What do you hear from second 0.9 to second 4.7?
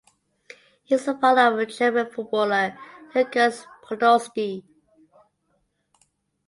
is the father of German footballer Lukas Podolski.